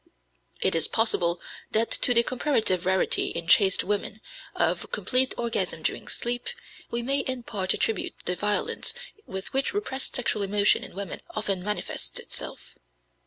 It 0.61 0.73
is 0.73 0.87
possible 0.87 1.39
that 1.69 1.91
to 1.91 2.15
the 2.15 2.23
comparative 2.23 2.87
rarity 2.87 3.27
in 3.27 3.45
chaste 3.45 3.83
women 3.83 4.19
of 4.55 4.91
complete 4.91 5.35
orgasm 5.37 5.83
during 5.83 6.07
sleep, 6.07 6.47
we 6.89 7.03
may 7.03 7.19
in 7.19 7.43
part 7.43 7.75
attribute 7.75 8.15
the 8.25 8.35
violence 8.35 8.95
with 9.27 9.53
which 9.53 9.75
repressed 9.75 10.15
sexual 10.15 10.41
emotion 10.41 10.83
in 10.83 10.95
women 10.95 11.21
often 11.29 11.63
manifests 11.63 12.17
itself. 12.17 12.79